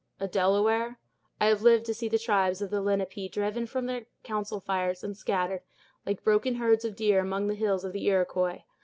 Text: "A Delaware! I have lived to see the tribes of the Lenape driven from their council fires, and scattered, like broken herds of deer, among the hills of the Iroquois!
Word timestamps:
"A 0.19 0.27
Delaware! 0.27 0.97
I 1.39 1.45
have 1.45 1.61
lived 1.61 1.85
to 1.85 1.93
see 1.93 2.09
the 2.09 2.17
tribes 2.17 2.59
of 2.59 2.71
the 2.71 2.81
Lenape 2.81 3.31
driven 3.31 3.67
from 3.67 3.85
their 3.85 4.07
council 4.23 4.59
fires, 4.59 5.03
and 5.03 5.15
scattered, 5.15 5.61
like 6.07 6.23
broken 6.23 6.55
herds 6.55 6.83
of 6.83 6.95
deer, 6.95 7.19
among 7.19 7.45
the 7.45 7.53
hills 7.53 7.85
of 7.85 7.93
the 7.93 8.07
Iroquois! 8.07 8.63